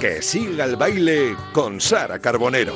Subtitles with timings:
[0.00, 2.74] Que siga el baile con Sara Carbonero.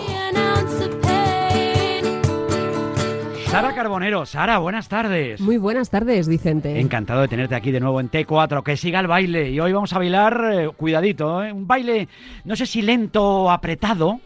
[3.50, 5.40] Sara Carbonero, Sara, buenas tardes.
[5.40, 6.80] Muy buenas tardes, Vicente.
[6.80, 9.50] Encantado de tenerte aquí de nuevo en T4, que siga el baile.
[9.50, 11.52] Y hoy vamos a bailar, eh, cuidadito, ¿eh?
[11.52, 12.08] un baile,
[12.44, 14.20] no sé si lento o apretado,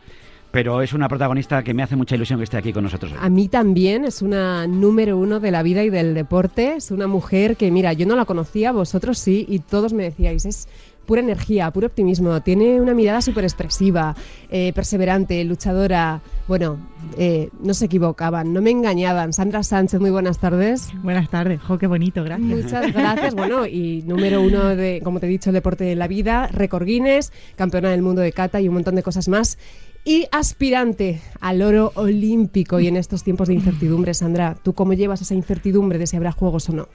[0.53, 3.11] pero es una protagonista que me hace mucha ilusión que esté aquí con nosotros.
[3.13, 3.19] hoy.
[3.21, 6.77] A mí también es una número uno de la vida y del deporte.
[6.77, 10.45] Es una mujer que, mira, yo no la conocía, vosotros sí, y todos me decíais,
[10.45, 10.69] es
[11.07, 12.41] pura energía, puro optimismo.
[12.43, 14.15] Tiene una mirada súper expresiva,
[14.51, 16.21] eh, perseverante, luchadora.
[16.47, 16.79] Bueno,
[17.17, 19.33] eh, no se equivocaban, no me engañaban.
[19.33, 20.91] Sandra Sánchez, muy buenas tardes.
[21.03, 22.65] Buenas tardes, jo, qué bonito, gracias.
[22.65, 23.35] Muchas gracias.
[23.35, 26.85] Bueno, y número uno de, como te he dicho, el deporte de la vida, récord
[26.85, 29.59] Guinness, campeona del mundo de kata y un montón de cosas más.
[30.05, 32.81] Y aspirante al oro olímpico.
[32.81, 36.33] Y en estos tiempos de incertidumbre, Sandra, ¿tú cómo llevas esa incertidumbre de si habrá
[36.33, 36.89] juegos o no?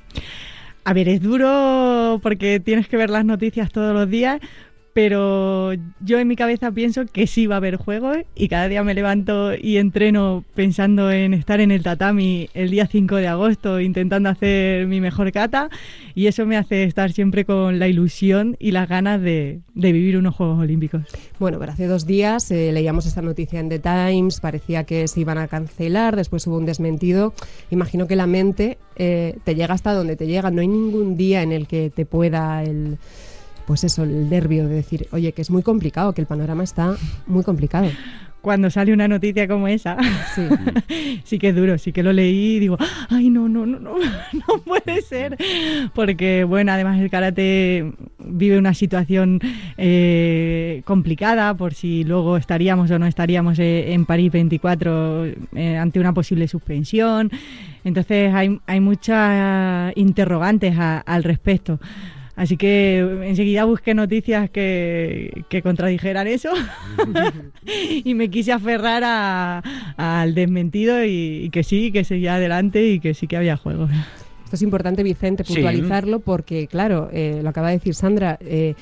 [0.84, 4.40] A ver, es duro porque tienes que ver las noticias todos los días,
[4.98, 8.84] pero yo en mi cabeza pienso que sí va a haber juegos y cada día
[8.84, 13.80] me levanto y entreno pensando en estar en el tatami el día 5 de agosto
[13.80, 15.70] intentando hacer mi mejor kata
[16.16, 20.18] y eso me hace estar siempre con la ilusión y las ganas de, de vivir
[20.18, 21.04] unos Juegos Olímpicos.
[21.38, 25.20] Bueno, pero hace dos días eh, leíamos esta noticia en The Times, parecía que se
[25.20, 27.36] iban a cancelar, después hubo un desmentido.
[27.70, 30.50] Imagino que la mente eh, te llega hasta donde te llega.
[30.50, 32.98] No hay ningún día en el que te pueda el,
[33.68, 36.96] pues eso, el nervio de decir, oye, que es muy complicado, que el panorama está
[37.28, 37.88] muy complicado.
[38.42, 39.98] Cuando sale una noticia como esa,
[40.34, 40.44] Sí.
[41.26, 42.78] sí que es duro, sí que lo leí y digo,
[43.10, 43.96] ay, no, no, no, no,
[44.34, 45.36] no puede ser.
[45.94, 49.40] Porque, bueno, además el karate vive una situación
[49.78, 56.00] eh, complicada por si luego estaríamos o no estaríamos eh, en París 24 eh, ante
[56.00, 57.30] una posible suspensión.
[57.84, 61.80] Entonces hay, hay muchas interrogantes a- al respecto.
[62.38, 66.52] Así que enseguida busqué noticias que, que contradijeran eso
[68.04, 69.64] y me quise aferrar a-
[69.98, 73.90] al desmentido y, y que sí, que seguía adelante y que sí que había juegos.
[74.44, 75.54] Esto es importante, Vicente, Sí.
[75.56, 78.76] puntualizarlo porque, claro, eh, lo acaba de decir Sandra, eh,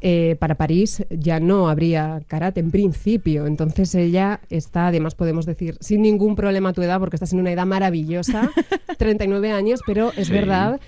[0.00, 3.46] eh, para París ya no habría karate en principio.
[3.46, 7.40] Entonces ella está, además podemos decir, sin ningún problema a tu edad, porque estás en
[7.40, 8.50] una edad maravillosa,
[8.98, 10.32] 39 años, pero es Sí.
[10.32, 10.80] verdad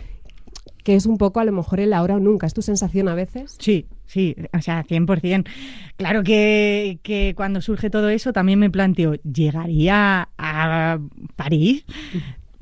[0.84, 2.46] que es un poco a lo mejor el ahora o nunca.
[2.46, 3.56] ¿Es tu sensación a veces?
[3.58, 5.48] Sí, sí, o sea, 100%.
[5.96, 10.98] Claro que, que cuando surge todo eso también me planteo, ¿llegaría a
[11.34, 11.84] París?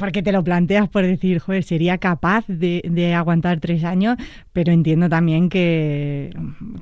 [0.03, 4.17] Porque te lo planteas por decir, joder, sería capaz de, aguantar tres años,
[4.53, 6.35] pero entiendo también que,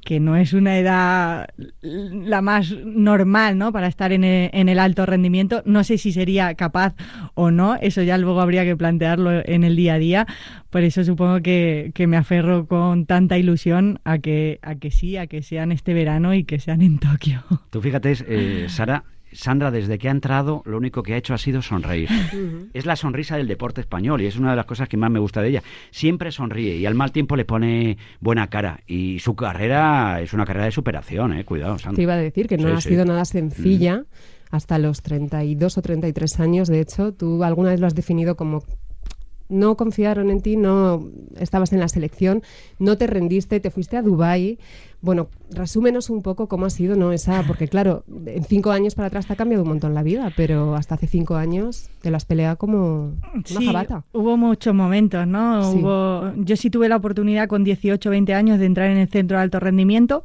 [0.07, 1.47] que no es una edad
[1.83, 3.73] la más normal, ¿no?
[3.73, 5.63] Para estar en el, en el alto rendimiento.
[5.67, 6.95] No sé si sería capaz
[7.35, 10.27] o no, eso ya luego habría que plantearlo en el día a día.
[10.71, 15.19] Por eso supongo que, que me aferro con tanta ilusión a que, a que sí,
[15.19, 17.45] a que sean este verano y que sean en Tokio.
[17.69, 21.39] Tú fíjate, eh, Sara, Sandra, desde que ha entrado, lo único que ha hecho ha
[21.39, 22.09] sido sonreír.
[22.75, 25.19] Es la sonrisa del deporte español y es una de las cosas que más me
[25.21, 25.63] gusta de ella.
[25.91, 28.81] Siempre sonríe y al mal tiempo le pone buena cara.
[28.87, 31.45] Y su carrera es una carrera de superación, eh.
[31.45, 31.97] Cuidado, Sandra.
[31.97, 32.89] Te iba a decir que no Sí, ha sí.
[32.91, 34.05] sido nada sencilla
[34.51, 36.69] hasta los 32 o 33 años.
[36.69, 38.65] De hecho, tú alguna vez lo has definido como
[39.51, 42.43] no confiaron en ti, no estabas en la selección,
[42.79, 44.59] no te rendiste, te fuiste a Dubai.
[45.03, 47.13] Bueno, resúmenos un poco cómo ha sido, ¿no?
[47.13, 50.31] Esa, porque claro, en cinco años para atrás te ha cambiado un montón la vida,
[50.37, 54.05] pero hasta hace cinco años te las pelea como una Sí, jabata.
[54.13, 55.73] hubo muchos momentos, ¿no?
[55.73, 55.79] Sí.
[55.79, 59.09] Hubo, yo sí tuve la oportunidad con 18 o 20 años de entrar en el
[59.09, 60.25] centro de alto rendimiento,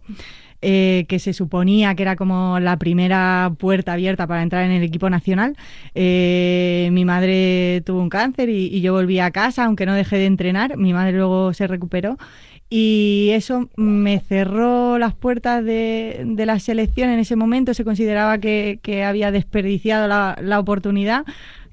[0.62, 4.84] eh, que se suponía que era como la primera puerta abierta para entrar en el
[4.84, 5.56] equipo nacional.
[5.94, 10.26] Eh, mi madre tuvo un cáncer y, yo volví a casa, aunque no dejé de
[10.26, 10.78] entrenar.
[10.78, 12.18] Mi madre luego se recuperó.
[12.70, 17.74] Y eso me cerró las puertas de, la selección en ese momento.
[17.74, 21.26] Se consideraba que, había desperdiciado la oportunidad.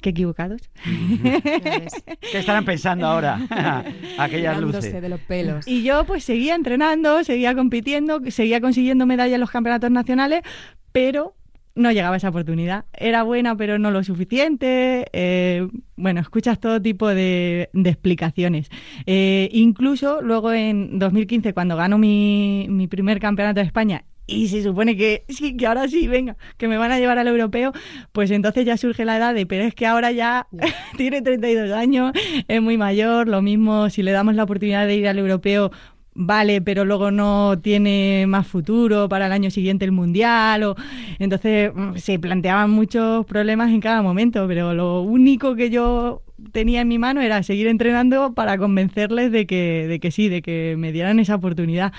[0.03, 0.61] Qué equivocados.
[0.85, 3.41] ¿Qué estarán pensando ahora?
[4.19, 5.01] Aquellas luces.
[5.01, 5.67] de los pelos.
[5.67, 10.43] Y yo pues seguía entrenando, seguía compitiendo, seguía consiguiendo medallas en los campeonatos nacionales,
[10.91, 11.37] pero
[11.77, 12.85] no llegaba esa oportunidad.
[12.93, 15.07] Era buena, pero no lo suficiente.
[15.13, 18.71] Eh, bueno, escuchas todo tipo de, de explicaciones.
[19.07, 24.63] Eh, incluso luego en 2015, cuando gano mi, mi primer campeonato de España, y se
[24.63, 27.73] supone que sí, que ahora sí, venga, que me van a llevar al europeo,
[28.13, 30.47] pues entonces ya surge la edad de, pero es que ahora ya
[30.97, 32.13] tiene 32 años,
[32.49, 35.71] es muy mayor, lo mismo si le damos la oportunidad de ir al europeo,
[36.15, 40.63] vale, pero luego no tiene más futuro para el año siguiente el mundial.
[40.65, 40.77] O...
[41.19, 46.23] Entonces mm, se planteaban muchos problemas en cada momento, pero lo único que yo
[46.53, 50.43] tenía en mi mano era seguir entrenando para convencerles de que, de que sí, de
[50.43, 51.93] que me dieran esa oportunidad.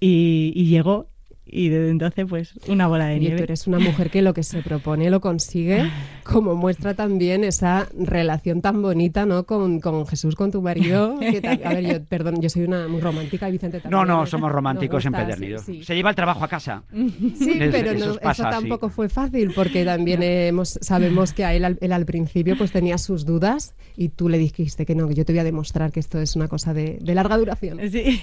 [0.00, 1.08] Y, y llegó
[1.50, 3.36] y desde entonces pues una bola de nieve.
[3.38, 5.88] tú eres una mujer que lo que se propone lo consigue,
[6.24, 9.44] como muestra también esa relación tan bonita, ¿no?
[9.44, 11.18] Con, con Jesús, con tu marido.
[11.18, 13.98] que a ver, yo, perdón, yo soy una muy romántica y Vicente también.
[13.98, 15.62] No, no, somos románticos empedernidos.
[15.64, 15.84] sí, sí.
[15.84, 16.82] Se lleva el trabajo a casa.
[16.92, 18.60] Sí, Es- pero eso no- pasa, eso sí.
[18.60, 22.72] tampoco fue fácil porque también hemos, sabemos que a él, al- él al principio pues
[22.72, 25.92] tenía sus dudas y tú le dijiste que no, que yo te voy a demostrar
[25.92, 27.78] que esto es una cosa de, de larga duración.
[27.90, 28.20] Sí.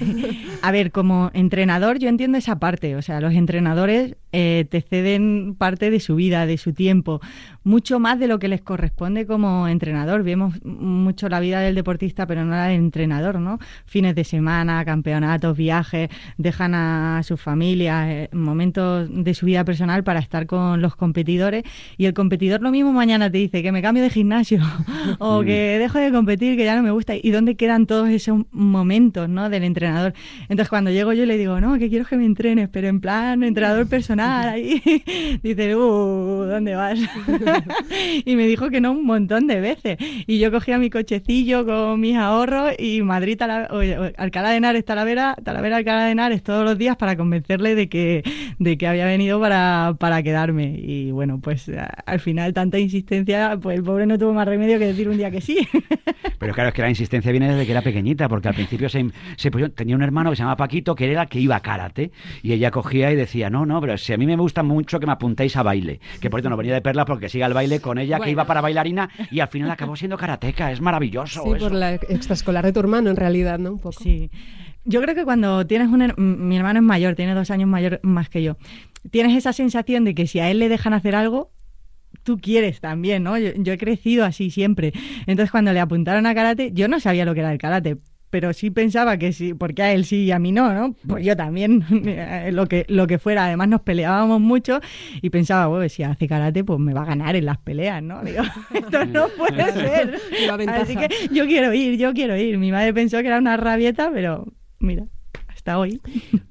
[0.61, 5.55] A ver, como entrenador yo entiendo esa parte, o sea, los entrenadores eh, te ceden
[5.57, 7.21] parte de su vida, de su tiempo,
[7.63, 10.23] mucho más de lo que les corresponde como entrenador.
[10.23, 13.59] Vemos mucho la vida del deportista, pero no la del entrenador, ¿no?
[13.85, 20.03] Fines de semana, campeonatos, viajes, dejan a sus familias, eh, momentos de su vida personal
[20.03, 21.63] para estar con los competidores
[21.97, 24.59] y el competidor lo mismo mañana te dice que me cambio de gimnasio
[25.19, 27.13] o que dejo de competir, que ya no me gusta.
[27.15, 29.49] ¿Y dónde quedan todos esos momentos ¿no?
[29.49, 30.13] del entrenador?
[30.49, 33.43] Entonces cuando llego yo le digo, no, que quiero que me entrenes, pero en plan
[33.43, 34.81] entrenador personal ahí.
[35.43, 36.97] Dice, uh, ¿dónde vas?
[38.25, 39.97] y me dijo que no un montón de veces.
[40.25, 44.85] Y yo cogía mi cochecillo con mis ahorros y Madrid, Tala- o- Alcalá de Henares,
[44.85, 48.23] Talavera, Talavera, Alcalá de Henares todos los días para convencerle de que,
[48.57, 50.75] de que había venido para, para quedarme.
[50.79, 54.79] Y bueno, pues a- al final tanta insistencia, pues el pobre no tuvo más remedio
[54.79, 55.59] que decir un día que sí.
[56.39, 59.05] Pero claro, es que la insistencia viene desde que era pequeñita, porque al principio se,
[59.37, 62.11] se tenía un hermano que se llamaba Paquito, que era el que iba a karate,
[62.41, 65.05] y ella cogía y decía, no, no, pero si a mí me gusta mucho que
[65.05, 67.79] me apuntéis a baile, que por cierto no venía de perla porque siga el baile
[67.79, 71.49] con ella, que iba para bailarina, y al final acabó siendo karateca, es maravilloso Sí,
[71.55, 71.59] eso.
[71.59, 73.71] por la extraescolar de tu hermano en realidad, ¿no?
[73.73, 74.03] Un poco.
[74.03, 74.29] Sí.
[74.85, 76.13] Yo creo que cuando tienes un...
[76.47, 78.57] Mi hermano es mayor, tiene dos años mayor más que yo.
[79.11, 81.51] Tienes esa sensación de que si a él le dejan hacer algo,
[82.23, 83.37] tú quieres también, ¿no?
[83.37, 84.93] Yo, yo he crecido así siempre.
[85.25, 87.97] Entonces cuando le apuntaron a karate, yo no sabía lo que era el karate.
[88.29, 90.95] Pero sí pensaba que sí, porque a él sí y a mí no, ¿no?
[91.07, 93.45] Pues yo también, eh, lo que, lo que fuera.
[93.45, 94.79] Además nos peleábamos mucho
[95.21, 98.23] y pensaba, bueno, si hace karate, pues me va a ganar en las peleas, ¿no?
[98.23, 98.43] Digo,
[98.73, 100.19] esto no puede ser.
[100.69, 102.57] Así que yo quiero ir, yo quiero ir.
[102.57, 104.45] Mi madre pensó que era una rabieta, pero
[104.79, 105.05] mira,
[105.65, 106.01] hasta hoy.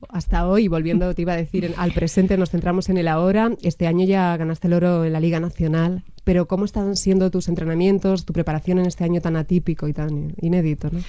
[0.09, 3.51] Hasta hoy, volviendo, te iba a decir, al presente nos centramos en el ahora.
[3.63, 7.49] Este año ya ganaste el oro en la Liga Nacional, pero ¿cómo están siendo tus
[7.49, 10.89] entrenamientos, tu preparación en este año tan atípico y tan inédito?
[10.91, 11.01] ¿no?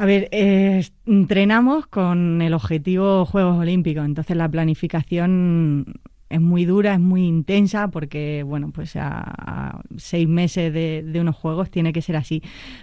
[0.00, 6.00] A ver, eh, entrenamos con el objetivo Juegos Olímpicos, entonces la planificación
[6.30, 11.36] es muy dura, es muy intensa, porque, bueno, pues a, seis meses de, de unos
[11.36, 12.42] Juegos tiene que ser así.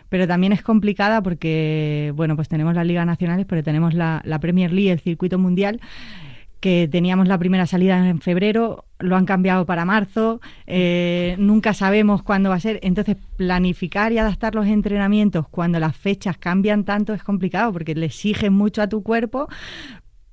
[0.09, 4.39] Pero también es complicada porque, bueno, pues tenemos las ligas nacionales, pero tenemos la, la
[4.39, 5.81] Premier League, el circuito mundial,
[6.67, 12.23] que teníamos la primera salida en febrero, lo han cambiado para marzo, eh, nunca sabemos
[12.23, 17.13] cuándo va a ser, entonces planificar y adaptar los entrenamientos cuando las fechas cambian tanto
[17.13, 19.47] es complicado porque le exiges mucho a tu cuerpo,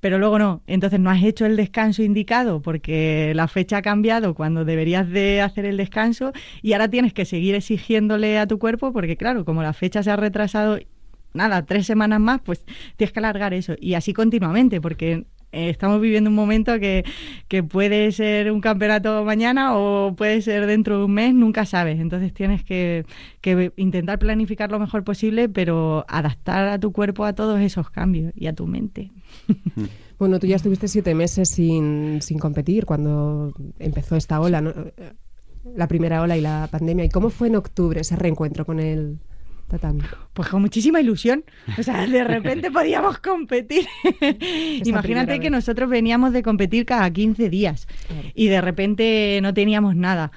[0.01, 4.33] pero luego no, entonces no has hecho el descanso indicado porque la fecha ha cambiado
[4.33, 8.91] cuando deberías de hacer el descanso y ahora tienes que seguir exigiéndole a tu cuerpo
[8.91, 10.79] porque claro, como la fecha se ha retrasado
[11.33, 12.65] nada, tres semanas más, pues
[12.97, 13.75] tienes que alargar eso.
[13.79, 17.03] Y así continuamente, porque estamos viviendo un momento que,
[17.47, 21.99] que puede ser un campeonato mañana o puede ser dentro de un mes, nunca sabes.
[21.99, 23.05] Entonces tienes que,
[23.41, 28.33] que intentar planificar lo mejor posible, pero adaptar a tu cuerpo a todos esos cambios
[28.35, 29.11] y a tu mente.
[30.17, 34.73] Bueno, tú ya estuviste siete meses sin, sin competir cuando empezó esta ola, ¿no?
[35.75, 37.05] la primera ola y la pandemia.
[37.05, 39.19] ¿Y cómo fue en octubre ese reencuentro con el
[39.67, 40.01] tatami?
[40.33, 41.43] Pues con muchísima ilusión.
[41.77, 43.85] O sea, de repente podíamos competir.
[44.85, 48.27] Imagínate que nosotros veníamos de competir cada 15 días Claro.
[48.33, 50.31] y de repente no teníamos nada.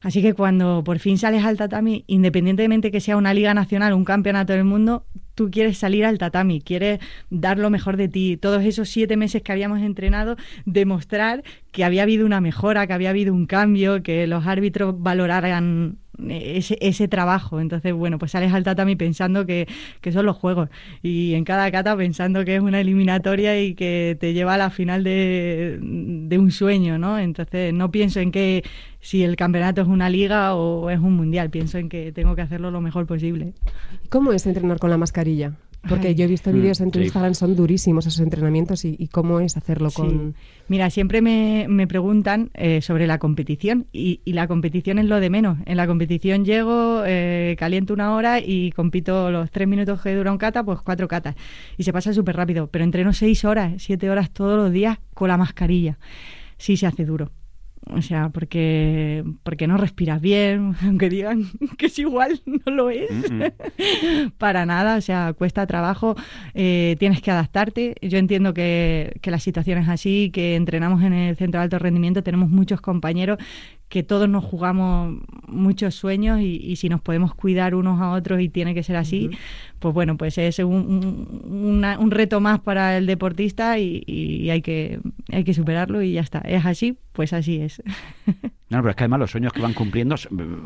[0.00, 4.04] Así que cuando por fin sales al tatami, independientemente que sea una liga nacional, un
[4.04, 6.98] campeonato del mundo, tú quieres salir al tatami, quieres
[7.30, 8.36] dar lo mejor de ti.
[8.36, 13.10] Todos esos siete meses que habíamos entrenado, demostrar que había habido una mejora, que había
[13.10, 15.98] habido un cambio, que los árbitros valoraran
[16.28, 17.60] ese, ese trabajo.
[17.60, 19.66] Entonces, bueno, pues sales al tatami pensando que,
[20.02, 20.68] que son los juegos
[21.02, 24.70] y en cada cata pensando que es una eliminatoria y que te lleva a la
[24.70, 27.18] final de, de un sueño, ¿no?
[27.18, 28.62] Entonces, no pienso en que
[29.00, 32.42] si el campeonato es una liga o es un mundial, pienso en que tengo que
[32.42, 33.54] hacerlo lo mejor posible.
[34.10, 35.54] ¿Cómo es entrenar con la mascarilla?
[35.88, 36.14] Porque Ay.
[36.14, 37.06] yo he visto vídeos en tu sí.
[37.06, 39.96] Instagram, son durísimos esos entrenamientos y, y cómo es hacerlo Sí.
[39.96, 40.34] con...
[40.68, 45.18] Mira, siempre me, me preguntan eh, sobre la competición y, y la competición es lo
[45.18, 45.58] de menos.
[45.66, 50.30] En la competición llego, eh, caliento una hora y compito los tres minutos que dura
[50.30, 51.34] un kata, pues cuatro katas.
[51.76, 55.28] Y se pasa súper rápido, pero entreno seis horas, siete horas todos los días con
[55.28, 55.98] la mascarilla.
[56.58, 57.32] Sí se hace duro.
[57.90, 61.44] O sea, porque, porque no respiras bien, aunque digan
[61.78, 63.10] que es igual, no lo es.
[63.10, 64.30] Mm, mm.
[64.38, 66.14] Para nada, o sea, cuesta trabajo,
[66.54, 67.96] eh, tienes que adaptarte.
[68.00, 71.78] Yo entiendo que, que la situación es así, que entrenamos en el centro de alto
[71.78, 73.38] rendimiento, tenemos muchos compañeros
[73.92, 78.40] que todos nos jugamos muchos sueños y, y si nos podemos cuidar unos a otros
[78.40, 79.28] y tiene que ser así,
[79.80, 84.48] pues bueno, pues es un, un- una- un reto más para el deportista y, y
[84.48, 84.98] hay, que,
[85.30, 86.38] hay que superarlo y ya está.
[86.40, 87.82] Es así, pues así es.
[88.72, 90.16] No, pero es que además los sueños que van cumpliendo,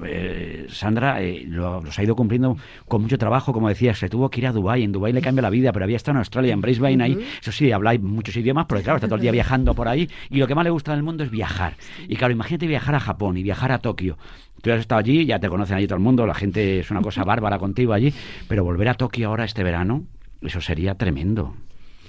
[0.04, 4.30] eh, Sandra eh, lo- los ha ido cumpliendo con mucho trabajo, como decías, se tuvo
[4.30, 6.52] que ir a Dubái, en Dubái le cambia la vida, pero había estado en Australia,
[6.52, 9.74] en Brisbane, ahí, eso sí, habláis muchos idiomas, pero claro, está todo el día viajando
[9.74, 11.76] por ahí, y lo que más le gusta en el mundo es viajar.
[12.08, 14.16] Y claro, imagínate viajar a Japón y viajar a Tokio.
[14.62, 17.00] Tú has estado allí, ya te conocen allí todo el mundo, la gente es una
[17.02, 18.12] cosa bárbara contigo allí,
[18.48, 20.04] pero volver a Tokio ahora este verano,
[20.42, 21.54] eso sería tremendo.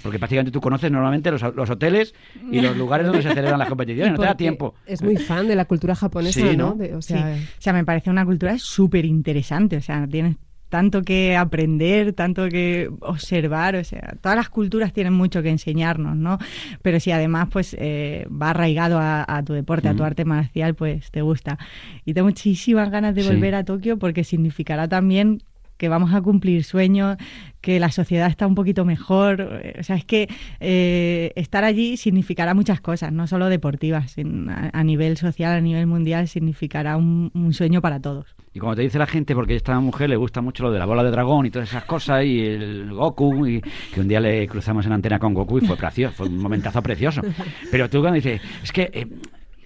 [0.02, 2.14] Porque prácticamente tú conoces normalmente los, los hoteles
[2.50, 4.74] y los lugares donde se celebran las competiciones, no te da tiempo.
[4.86, 6.70] Es muy fan de la cultura japonesa, Sí, ¿no?
[6.70, 6.74] ¿no?
[6.76, 7.14] De- o Sí.
[7.14, 9.76] sea, O sea, me parece una cultura súper interesante.
[9.76, 10.36] O sea, tienes
[10.68, 13.74] tanto que aprender, tanto que observar.
[13.76, 16.38] O sea, todas las culturas tienen mucho que enseñarnos, ¿no?
[16.82, 20.74] Pero si además, pues, eh, va arraigado a, a tu deporte, a tu arte marcial,
[20.74, 21.58] pues te gusta.
[22.04, 23.28] Y tengo muchísimas ganas de Sí.
[23.28, 25.42] volver a Tokio porque significará también
[25.78, 27.16] que vamos a cumplir sueños,
[27.62, 29.40] que la sociedad está un poquito mejor.
[29.78, 30.28] O sea, es que
[30.60, 34.10] eh, estar allí significará muchas cosas, no solo deportivas.
[34.12, 38.34] sin- A, a nivel social, a nivel mundial, significará un, un sueño para todos.
[38.54, 40.78] Y como te dice la gente, porque a esta mujer le gusta mucho lo de
[40.78, 43.60] la bola de dragón y todas esas cosas, y el Goku, y
[43.94, 46.82] que un día le cruzamos en antena con Goku y fue precioso, fue un momentazo
[46.82, 47.20] precioso.
[47.70, 49.06] Pero tú cuando dices, es que eh,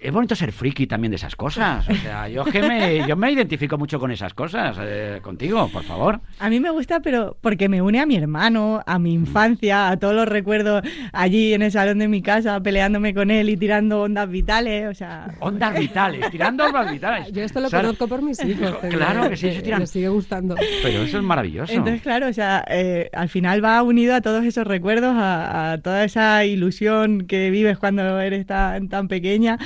[0.03, 1.87] es bonito ser friki también de esas cosas.
[1.89, 4.77] O sea, yo es que me, yo me identifico mucho con esas cosas.
[4.81, 6.19] eh, contigo, por favor.
[6.39, 9.97] A mí me gusta, pero porque me une a mi hermano, a mi infancia, a
[9.97, 10.83] todos los recuerdos
[11.13, 14.87] allí en el salón de mi casa, peleándome con él y tirando ondas vitales.
[14.89, 17.31] O sea, Ondas vitales, tirando ondas vitales.
[17.31, 18.75] yo esto lo conozco por mis hijos.
[18.89, 20.55] Claro que sí, eso tiran- Les sigue gustando.
[20.83, 21.71] Pero eso es maravilloso.
[21.73, 25.77] Entonces, claro, o sea, eh, al final va unido a todos esos recuerdos, a, a
[25.77, 29.57] toda esa ilusión que vives cuando eres tan, tan pequeña.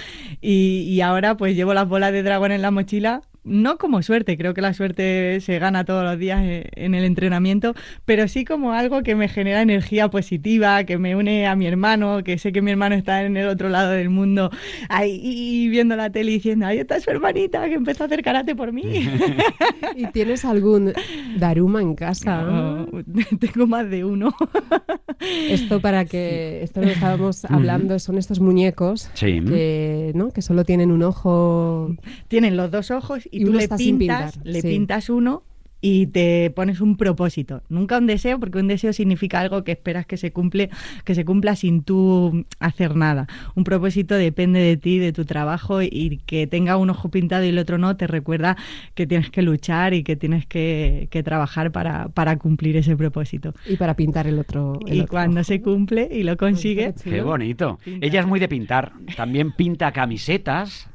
[0.41, 3.21] Y, y ahora, pues llevo las bolas de dragón en la mochila.
[3.47, 7.05] No como suerte, creo que la suerte se gana todos los días eh, en el
[7.05, 7.73] entrenamiento,
[8.05, 12.23] pero sí como algo que me genera energía positiva, que me une a mi hermano,
[12.23, 14.51] que sé que mi hermano está en el otro lado del mundo,
[14.89, 18.55] ahí viendo la tele y diciendo, ahí está su hermanita que empezó a hacer karate
[18.55, 18.83] por mí.
[19.95, 20.93] ¿Y tienes algún
[21.37, 22.41] Daruma en casa?
[22.41, 22.87] No,
[23.39, 24.33] tengo más de uno.
[25.49, 29.41] Esto para que, esto lo estábamos hablando, son estos muñecos Sí.
[29.41, 30.29] que, ¿no?
[30.29, 31.95] que solo tienen un ojo.
[32.27, 34.67] Tienen los dos ojos y, Y tú uno le pintas, pintar, le sí.
[34.67, 35.43] pintas uno
[35.79, 37.61] y te pones un propósito.
[37.69, 40.69] Nunca un deseo, porque un deseo significa algo que esperas que se cumple,
[41.03, 43.27] que se cumpla sin tú hacer nada.
[43.55, 47.49] Un propósito depende de ti, de tu trabajo, y que tenga un ojo pintado y
[47.49, 48.57] el otro no, te recuerda
[48.95, 53.53] que tienes que luchar y que tienes que, que trabajar para, para cumplir ese propósito.
[53.67, 54.79] Y para pintar el otro.
[54.87, 55.47] el y otro cuando ojo.
[55.47, 57.77] se cumple y lo consigue, Qué bonito.
[57.83, 58.05] Pinta.
[58.05, 58.93] Ella es muy de pintar.
[59.15, 60.89] También pinta camisetas.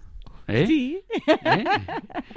[0.49, 0.67] ¿Eh?
[0.67, 0.99] sí.
[1.45, 1.65] ¿Eh?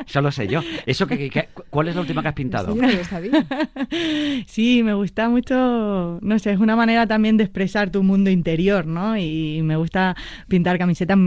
[0.05, 0.61] Solo sé yo.
[0.85, 2.73] Eso que, que- ¿Cuál es la última que has pintado?
[2.73, 2.79] Sí.
[4.47, 8.85] Sí, me gusta mucho, no sé, es una manera también de expresar tu mundo interior,
[8.85, 9.17] ¿no?
[9.17, 10.15] Y me gusta
[10.47, 11.17] pintar camisetas.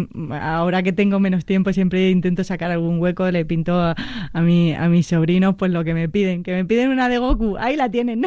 [0.41, 3.95] Ahora que tengo menos tiempo siempre intento sacar algún hueco, le pinto a,
[4.33, 7.19] a, mi, a mis sobrinos pues lo que me piden, que me piden una de
[7.19, 8.23] Goku, ahí la tienen.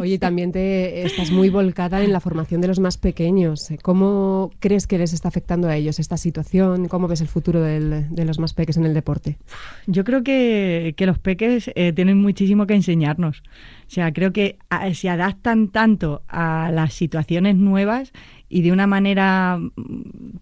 [0.00, 3.68] Oye, también te estás muy volcada en la formación de los más pequeños.
[3.82, 6.88] ¿Cómo crees que les está afectando a ellos esta situación?
[6.88, 9.38] ¿Cómo ves el futuro de los más pequeños en el deporte?
[9.86, 13.42] Yo creo que, que los peques eh, tienen muchísimo que enseñarnos.
[13.86, 18.12] O sea, creo que ah, se adaptan tanto a las situaciones nuevas
[18.48, 19.72] y de una manera mm,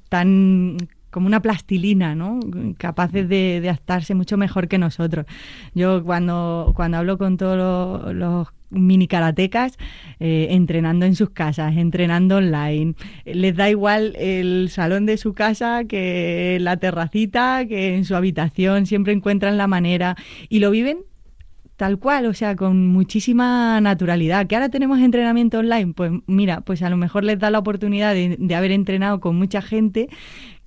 [0.08, 0.76] tan
[1.10, 2.38] como una plastilina, ¿no?
[2.78, 5.26] Capaces de, adaptarse mucho mejor que nosotros.
[5.74, 9.76] Yo cuando, cuando hablo con todos los mini karatecas,
[10.18, 15.84] eh, entrenando en sus casas, entrenando online, les da igual el salón de su casa
[15.84, 20.16] que la terracita, que en su habitación, siempre encuentran la manera
[20.48, 20.98] y lo viven
[21.80, 24.46] tal cual, o sea, con muchísima naturalidad.
[24.46, 28.14] Que ahora tenemos entrenamiento online, pues mira, pues a lo mejor les da la oportunidad
[28.14, 30.10] de haber entrenado con mucha gente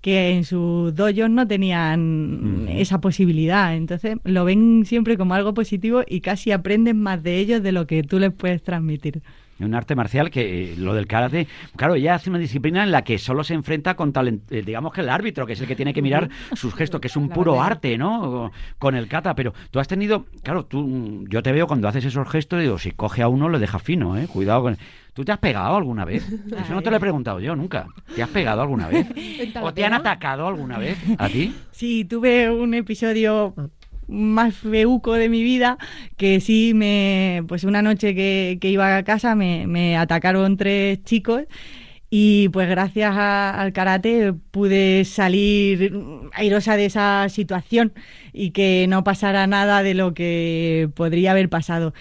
[0.03, 2.67] que en sus dojos no tenían Mm.
[2.67, 3.74] esa posibilidad.
[3.74, 7.88] Entonces lo ven siempre como algo positivo y casi aprenden más de ellos de lo
[7.88, 9.22] que tú les puedes transmitir.
[9.60, 13.03] Un arte marcial que eh, lo del karate, claro, ella hace una disciplina en la
[13.03, 15.75] que solo se enfrenta con talent, eh, digamos que el árbitro, que es el que
[15.75, 18.51] tiene que mirar sus gestos, que es un puro arte, ¿no?
[18.79, 22.27] Con el kata, pero tú has tenido, claro, tú, yo te veo cuando haces esos
[22.29, 24.27] gestos, digo, si coge a uno le deja fino, ¿eh?
[24.27, 24.77] Cuidado con...
[25.13, 26.24] ¿Tú te has pegado alguna vez?
[26.48, 27.88] Eso no te lo he preguntado yo nunca.
[28.15, 29.05] ¿Te has pegado alguna vez?
[29.62, 31.53] ¿O te han atacado alguna vez a ti?
[31.72, 33.53] Sí, tuve un episodio
[34.08, 35.77] más feuco de mi vida
[36.17, 41.03] que sí me pues una noche que, que iba a casa me, me atacaron tres
[41.03, 41.43] chicos
[42.10, 45.93] y pues gracias a- al karate pude salir
[46.34, 47.93] airosa de esa situación
[48.34, 51.93] y que no pasara nada de lo que podría haber pasado.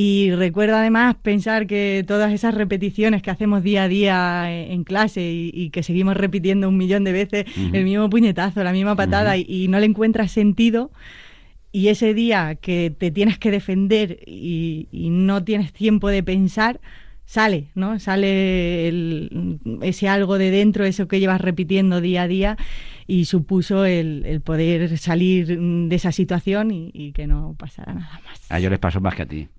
[0.00, 4.84] Y recuerdo además pensar que todas esas repeticiones que hacemos día a día en en
[4.84, 8.94] clase y, y que seguimos repitiendo un millón de veces el mismo puñetazo, la misma
[8.94, 10.92] patada y, y no le encuentras sentido,
[11.72, 16.80] y ese día que te tienes que defender y, y no tienes tiempo de pensar,
[17.26, 17.98] sale, ¿no?
[17.98, 22.56] Sale el- ese algo de dentro, eso que llevas repitiendo día a día
[23.10, 28.20] y supuso el, el poder salir de esa situación y, y que no pasara nada
[28.24, 28.38] más.
[28.50, 29.48] A ellos les pasó más que a ti.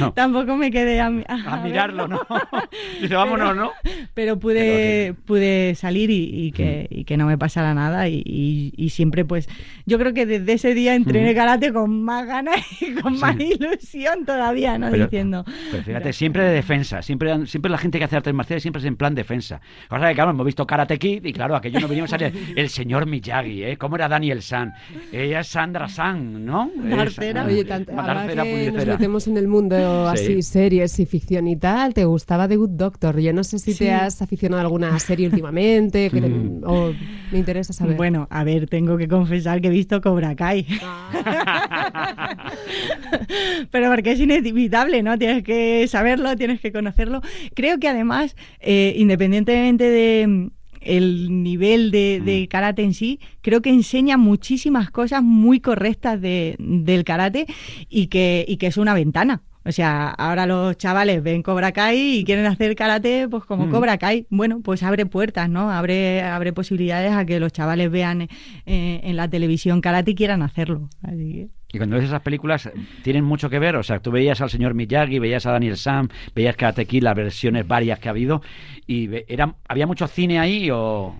[0.00, 0.12] No.
[0.12, 2.20] Tampoco me quedé a, A ver, mirarlo, ¿no?
[3.02, 3.70] Dice, vámonos, ¿no?
[4.14, 8.72] Pero pude, pude salir y, y que, y que no me pasara nada y, y-
[8.76, 9.48] y siempre pues
[9.86, 14.24] yo creo que desde ese día entrené karate con más ganas y con más ilusión
[14.24, 14.90] todavía, ¿no?
[14.90, 15.44] Pero- Diciendo...
[15.70, 18.86] Pero fíjate, siempre de defensa, siempre, siempre la gente que hace artes marciales siempre es
[18.86, 19.60] en plan defensa.
[19.88, 22.68] Cosa que, claro, hemos visto Karate Kid y claro, aquello no venimos a salir el
[22.68, 23.76] señor Miyagi, ¿eh?
[23.76, 24.72] ¿Cómo era Daniel San?
[25.12, 26.70] Ella es Sandra San, ¿no?
[26.76, 27.42] Marcera.
[27.42, 29.76] Es- Oye, tanto, ahora que nos metemos en el mundo
[30.14, 30.22] Sí.
[30.24, 33.18] así, series y ficción y tal, ¿te gustaba The Good Doctor?
[33.20, 33.84] Yo no sé si Sí.
[33.84, 36.62] te has aficionado a alguna serie últimamente, que te- Mm.
[36.64, 36.92] o
[37.32, 37.96] me interesa saber.
[37.96, 40.66] Bueno, a ver, tengo que confesar que he visto Cobra Kai.
[43.70, 45.18] Pero porque es inevitable, ¿no?
[45.18, 47.20] Tienes que saberlo, tienes que conocerlo.
[47.54, 52.46] Creo que además, eh, independientemente de el nivel de, de Mm.
[52.48, 57.46] karate en sí, creo que enseña muchísimas cosas muy correctas de- del karate
[57.88, 59.42] y que, y que es una ventana.
[59.62, 63.70] O sea, ahora los chavales ven Cobra Kai y quieren hacer karate pues como Mm.
[63.70, 64.26] Cobra Kai.
[64.30, 65.70] Bueno, pues abre puertas, ¿no?
[65.70, 70.42] Abre, abre posibilidades a que los chavales vean eh, en la televisión karate y quieran
[70.42, 70.88] hacerlo.
[71.02, 71.59] Así que...
[71.72, 72.70] Y cuando ves esas películas,
[73.02, 73.76] ¿tienen mucho que ver?
[73.76, 77.14] O sea, tú veías al señor Miyagi, veías a Daniel Sam, veías Karate Kid, las
[77.14, 78.42] versiones varias que ha habido,
[78.86, 81.14] y era, ¿había mucho cine ahí o,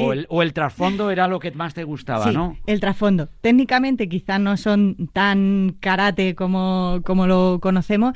[0.00, 2.56] o, el, o el trasfondo era lo que más te gustaba, Sí, no?
[2.66, 3.28] el trasfondo.
[3.40, 8.12] Técnicamente quizás no son tan karate como, como lo conocemos,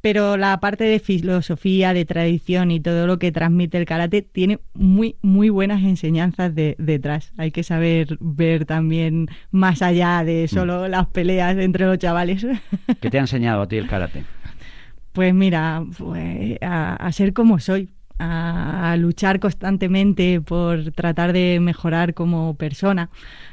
[0.00, 4.60] pero la parte de filosofía, de tradición y todo lo que transmite el karate tiene
[4.74, 7.32] muy, muy buenas enseñanzas de- detrás.
[7.36, 10.26] Hay que saber ver también más allá Mm.
[10.26, 12.46] de solo las peleas entre los chavales.
[13.00, 14.24] ¿Qué te ha enseñado a ti el karate?
[15.12, 22.14] Pues mira, pues, a, a ser como soy, a, luchar constantemente por tratar de mejorar
[22.14, 23.10] como persona,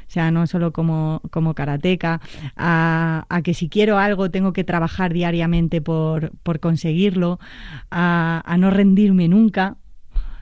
[0.08, 2.20] o sea, no solo como, como karateca,
[2.56, 7.38] a, a que si quiero algo tengo que trabajar diariamente por, por conseguirlo,
[7.90, 9.76] a, a no rendirme nunca,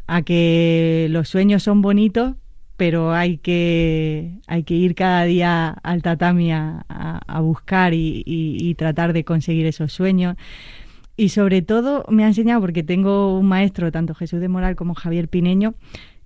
[0.06, 2.34] a que los sueños son bonitos,
[2.76, 8.74] pero hay que, hay que ir cada día al tatami a, a- buscar y- y
[8.74, 10.36] tratar de conseguir esos sueños.
[11.16, 14.94] Y sobre todo me ha enseñado, porque tengo un maestro, tanto Jesús de Moral como
[14.94, 15.74] Javier Pineño,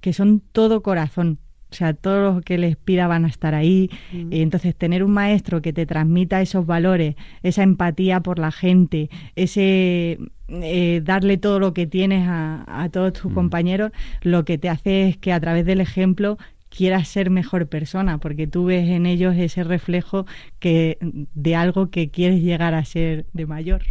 [0.01, 1.39] que son todo corazón.
[1.71, 3.91] O sea, todos los que les pida van a estar ahí.
[4.13, 9.11] Y entonces, tener un maestro que te transmita esos valores, esa empatía por la gente,
[9.35, 10.19] ese
[10.49, 13.91] eh, darle todo lo que tienes a, a todos tus compañeros,
[14.23, 16.39] lo que te hace es que a través del ejemplo
[16.77, 20.27] quieras ser mejor persona, porque tú ves en ellos ese reflejo
[20.59, 23.83] que de algo que quieres llegar a ser de mayor.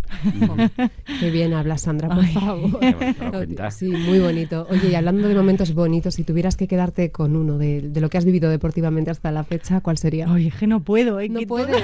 [1.19, 2.33] Qué bien habla Sandra, por Ay.
[2.33, 2.79] favor.
[3.71, 4.67] Sí, muy bonito.
[4.69, 8.09] Oye, y hablando de momentos bonitos, si tuvieras que quedarte con uno de, de lo
[8.09, 10.31] que has vivido deportivamente hasta la fecha, ¿cuál sería?
[10.31, 11.27] Oye, es que no puedo, ¿eh?
[11.29, 11.81] no puedes.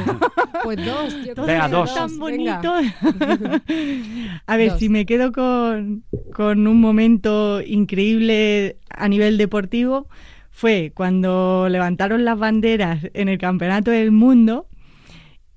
[0.63, 1.15] Pues dos.
[1.25, 1.93] yo Venga, dos.
[1.95, 2.61] tan venga.
[2.61, 2.73] bonito.
[4.47, 4.79] A ver, Dos.
[4.79, 10.07] si me quedo con, con un momento increíble a nivel deportivo,
[10.51, 14.67] fue cuando levantaron las banderas en el Campeonato del Mundo.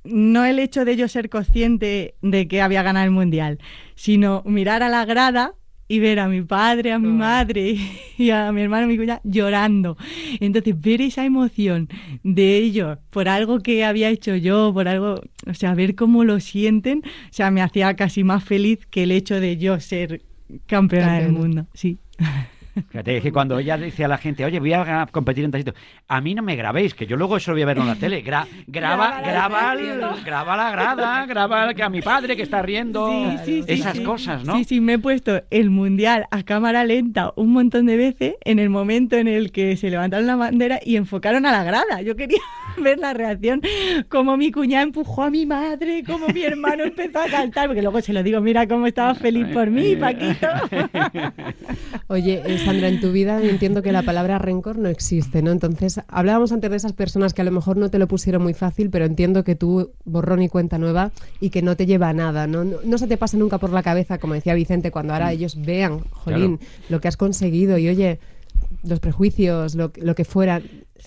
[0.04, 3.58] No el hecho de yo ser consciente de que había ganado el Mundial,
[3.94, 5.54] sino mirar a la grada
[5.88, 7.76] y ver a mi padre, a mi madre
[8.16, 9.96] y a mi hermano, mi cuñada llorando.
[10.40, 11.88] Entonces, ver esa emoción
[12.22, 16.40] de ellos por algo que había hecho yo, por algo, o sea, ver cómo lo
[16.40, 20.22] sienten, o sea, me hacía casi más feliz que el hecho de yo ser
[20.66, 21.66] campeona del mundo.
[21.74, 21.98] Sí.
[22.90, 25.60] Fíjate, es que cuando ella dice a la gente, oye, voy a competir en tal
[25.60, 25.74] sitio,
[26.08, 27.94] a mí no me grabéis, que yo luego eso lo voy a ver en la
[27.96, 28.24] tele.
[28.24, 29.74] Gra- graba, graba,
[30.24, 33.30] graba la grada, graba que a mi padre que está riendo.
[33.30, 34.02] Sí, sí, sí, Esas sí.
[34.02, 34.56] cosas, ¿no?
[34.56, 38.58] Sí, sí, me he puesto el mundial a cámara lenta un montón de veces en
[38.58, 42.02] el momento en el que se levantaron la bandera y enfocaron a la grada.
[42.02, 42.40] Yo quería
[42.76, 43.60] ver la reacción,
[44.08, 48.00] como mi cuñada empujó a mi madre, como mi hermano empezó a cantar, porque luego
[48.00, 50.48] se lo digo, mira cómo estaba feliz por mí, Paquito.
[52.08, 55.52] Oye, eh, Sandra, en tu vida entiendo que la palabra rencor no existe, ¿no?
[55.52, 58.54] Entonces, hablábamos antes de esas personas que a lo mejor no te lo pusieron muy
[58.54, 62.12] fácil, pero entiendo que tú borrón y cuenta nueva y que no te lleva a
[62.14, 62.64] nada, ¿no?
[62.64, 65.60] No, no se te pasa nunca por la cabeza, como decía Vicente, cuando ahora ellos
[65.60, 68.18] vean, jolín, lo que has conseguido y oye,
[68.82, 70.62] los prejuicios, lo, lo que fuera,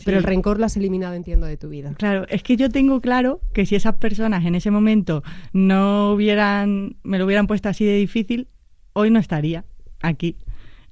[0.05, 1.93] pero el rencor lo has eliminado, entiendo, de tu vida.
[1.97, 6.97] Claro, es que yo tengo claro que si esas personas en ese momento no hubieran,
[7.03, 8.47] me lo hubieran puesto así de difícil,
[8.93, 9.65] hoy no estaría
[10.01, 10.35] aquí.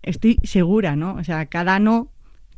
[0.06, 1.16] Estoy segura, ¿no?
[1.16, 2.12] O sea, cada no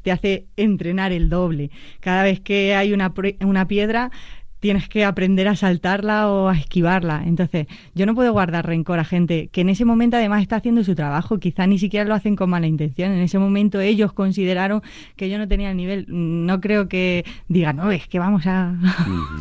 [0.03, 1.71] te hace entrenar el doble.
[1.99, 4.11] Cada vez que hay una, una piedra,
[4.59, 7.23] tienes que aprender a saltarla o a esquivarla.
[7.25, 10.83] Entonces, yo no puedo guardar rencor a gente que en ese momento además está haciendo
[10.83, 13.11] su trabajo, quizá ni siquiera lo hacen con mala intención.
[13.11, 14.81] En ese momento ellos consideraron
[15.15, 16.05] que yo no tenía el nivel.
[16.07, 18.75] No creo que digan, no, es que vamos a...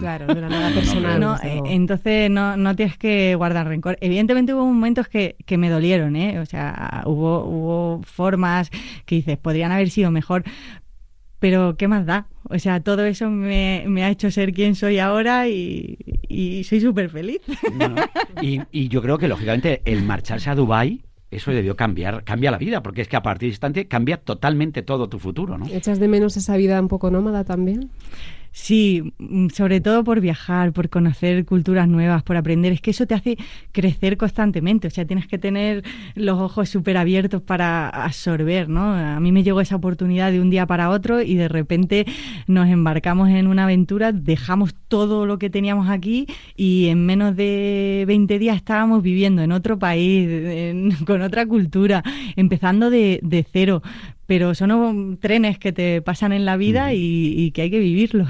[0.01, 1.21] Claro, de la nada personal.
[1.21, 3.97] No, eh, entonces no, no tienes que guardar rencor.
[4.01, 6.39] Evidentemente hubo momentos que, que me dolieron, ¿eh?
[6.41, 8.71] O sea, hubo, hubo formas
[9.05, 10.45] que dices, podrían haber sido mejor,
[11.47, 12.27] pero ¿qué más da?
[12.51, 15.97] O sea, todo eso me, me ha hecho ser quien soy ahora y,
[16.29, 17.41] y soy súper feliz.
[17.73, 18.03] No, no.
[18.43, 22.59] Y, y yo creo que, lógicamente, el marcharse a Dubái, eso debió cambiar, cambia la
[22.59, 25.67] vida, porque es que a partir de instante cambia totalmente todo tu futuro, ¿no?
[25.69, 27.91] ¿Echas de menos esa vida un poco nómada también?
[28.59, 32.73] Sí, mm, sobre todo por viajar, por conocer culturas nuevas, por aprender.
[32.73, 33.37] Es que eso te hace
[33.71, 34.89] crecer constantemente.
[34.89, 38.95] O sea, tienes que tener los ojos súper abiertos para absorber, ¿no?
[38.95, 42.07] A mí me llegó esa oportunidad de un día para otro y de repente
[42.47, 48.05] nos embarcamos en una aventura, dejamos todo lo que teníamos aquí y en menos de
[48.07, 52.03] 20 días estábamos viviendo en otro país, en- con otra cultura,
[52.37, 53.83] empezando de, de cero.
[54.27, 58.29] Pero son trenes que te pasan en la vida y, y que hay que vivirlos.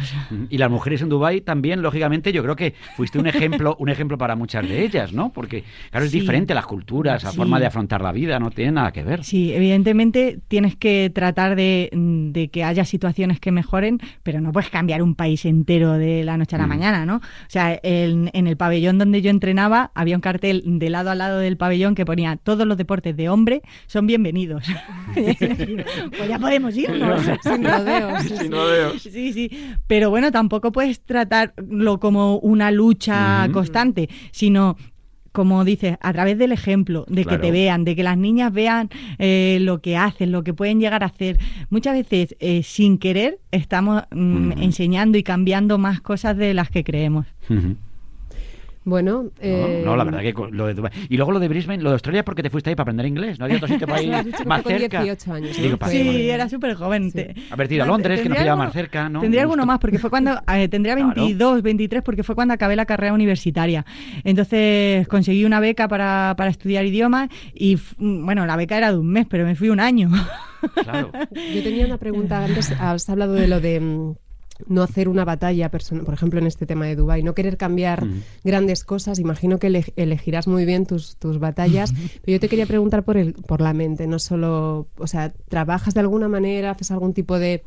[0.51, 4.19] Y las mujeres en Dubái también, lógicamente, yo creo que fuiste un ejemplo, un ejemplo
[4.19, 5.33] para muchas de ellas, ¿no?
[5.33, 6.21] Porque, claro, es Sí.
[6.21, 7.37] diferente las culturas, la Sí.
[7.37, 9.25] forma de afrontar la vida, no tiene nada que ver.
[9.25, 14.71] Sí, evidentemente tienes que tratar de, de que haya situaciones que mejoren, pero no puedes
[14.71, 16.69] cambiar un país entero de la noche a la Mm.
[16.69, 17.17] mañana, ¿no?
[17.17, 21.15] O sea, en, en el pabellón donde yo entrenaba había un cartel de lado a
[21.15, 24.65] lado del pabellón que ponía todos los deportes de hombre son bienvenidos.
[26.17, 27.23] pues ya podemos irnos.
[27.43, 28.23] Sin rodeos.
[28.23, 29.03] Sin rodeos.
[29.03, 29.51] Sí, sí.
[29.87, 34.77] Pero bueno, tampoco puedes tratarlo como una lucha constante, sino
[35.33, 37.39] como dices, a través del ejemplo, de Claro.
[37.39, 40.81] que te vean, de que las niñas vean eh, lo que hacen, lo que pueden
[40.81, 41.37] llegar a hacer.
[41.69, 46.85] Muchas veces, eh, sin querer, estamos mm, enseñando y cambiando más cosas de las que
[46.85, 47.27] creemos.
[48.87, 50.93] Bueno, No, eh, no, la verdad que lo de Dubái.
[51.09, 53.37] Y luego lo de Brisbane, lo de Australia, porque te fuiste ahí para aprender inglés.
[53.37, 54.11] No había otro sitio para ir
[54.47, 55.03] más cerca.
[55.03, 57.11] 18 años, Sí, era súper joven.
[57.11, 57.27] Sí.
[57.51, 59.21] Haber ido a Londres, que nos pillaba más cerca, ¿no?
[59.21, 61.15] Tendría alguno más, porque fue cuando eh, tendría Claro.
[61.17, 63.85] 22, 23, porque fue cuando acabé la carrera universitaria.
[64.23, 69.09] Entonces conseguí una beca para, para estudiar idiomas y, bueno, la beca era de un
[69.09, 70.11] mes, pero me fui un año.
[70.83, 71.11] Claro.
[71.33, 74.15] Yo tenía una pregunta antes, has hablado de lo de mm,
[74.69, 78.07] no hacer una batalla personal, por ejemplo, en este tema de Dubai, no querer cambiar
[78.45, 81.93] grandes cosas, imagino que ele- elegirás muy bien tus, tus batallas,
[82.25, 85.95] pero yo te quería preguntar por el por la mente, no solo, o sea, trabajas
[85.95, 87.63] de alguna manera, haces algún tipo de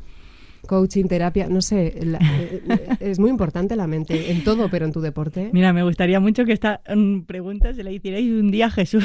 [0.66, 4.84] coaching, terapia, no sé, la- eh, eh, es muy importante la mente en todo, pero
[4.84, 5.48] en tu deporte.
[5.52, 9.04] Mira, me gustaría mucho que esta mm, pregunta se la hicierais un día a Jesús.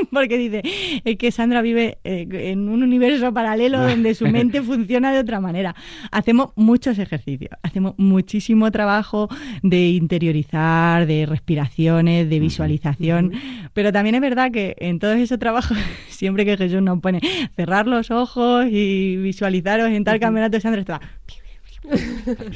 [0.10, 0.62] Porque dice,
[1.04, 5.40] es que Sandra vive eh, en un universo paralelo donde su mente funciona de otra
[5.40, 5.74] manera.
[6.10, 9.28] Hacemos muchos ejercicios, hacemos muchísimo trabajo
[9.62, 13.32] de interiorizar, de respiraciones, de visualización,
[13.74, 15.76] pero también es verdad que en todos esos trabajos,
[16.08, 17.20] siempre que Jesús nos pone
[17.54, 21.00] cerrar los ojos y visualizaros en tal campeonato, Sandra está...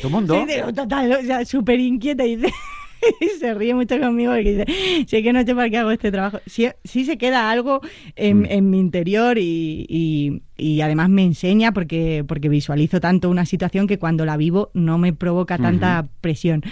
[0.03, 0.45] Tu mundo.
[0.49, 2.53] Sí, total, o sea, súper inquieta y dice...
[3.41, 6.41] se ríe mucho conmigo porque dice, sé que no sé para qué hago este trabajo.
[6.47, 7.81] Sí, sí se queda algo
[8.17, 8.47] en, Mm.
[8.51, 13.87] en mi interior y, y- y además me enseña porque, porque visualizo tanto una situación
[13.87, 16.63] que cuando la vivo no me provoca tanta presión.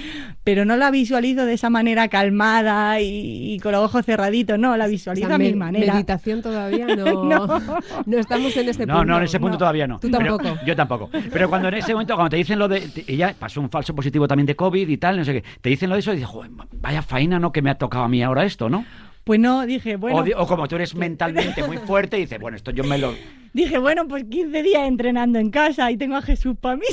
[0.44, 4.77] Pero no la visualizo de esa manera calmada y, y con los ojos cerraditos, no,
[4.77, 5.92] la O visualizo sea, a mi manera.
[5.94, 7.61] Meditación todavía no, No.
[8.07, 8.18] no.
[8.18, 9.05] estamos en este No, punto.
[9.07, 9.59] no, en ese punto No.
[9.59, 9.98] todavía no.
[9.98, 10.59] Tú Pero- tampoco.
[10.66, 11.11] yo tampoco.
[11.33, 12.81] Pero cuando en ese momento, cuando te dicen lo de.
[12.81, 15.44] te- Ella pasó un falso positivo también de COVID y tal, no sé qué.
[15.61, 17.53] Te dicen lo de eso y dices, "Joder, vaya faena, ¿no?
[17.53, 18.85] Que me ha tocado a mí ahora esto, ¿no?
[19.28, 22.82] Pues no, dije, bueno, o, como tú eres mentalmente muy fuerte, dices, bueno, esto yo
[22.82, 23.14] me lo...
[23.52, 26.86] dije, bueno, pues 15 días entrenando en casa y tengo a Jesús para mí.